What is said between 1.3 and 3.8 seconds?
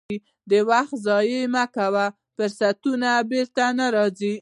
مه کوه، فرصتونه بیرته